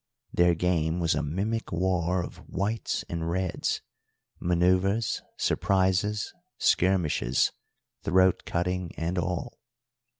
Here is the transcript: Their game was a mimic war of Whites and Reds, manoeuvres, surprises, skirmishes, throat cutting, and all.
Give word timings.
Their 0.33 0.55
game 0.55 0.99
was 0.99 1.13
a 1.13 1.21
mimic 1.21 1.71
war 1.71 2.23
of 2.23 2.37
Whites 2.49 3.05
and 3.07 3.29
Reds, 3.29 3.83
manoeuvres, 4.39 5.21
surprises, 5.37 6.33
skirmishes, 6.57 7.51
throat 8.01 8.41
cutting, 8.43 8.95
and 8.97 9.19
all. 9.19 9.59